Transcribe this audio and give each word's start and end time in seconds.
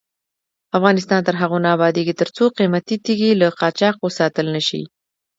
افغانستان 0.77 1.19
تر 1.27 1.35
هغو 1.41 1.57
نه 1.65 1.69
ابادیږي، 1.75 2.13
ترڅو 2.21 2.45
قیمتي 2.57 2.95
تیږې 3.05 3.31
له 3.41 3.47
قاچاق 3.59 3.95
وساتل 4.01 4.45
نشي. 4.55 4.81